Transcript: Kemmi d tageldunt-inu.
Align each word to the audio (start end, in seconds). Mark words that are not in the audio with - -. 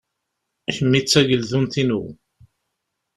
Kemmi 0.75 1.01
d 1.01 1.05
tageldunt-inu. 1.05 2.01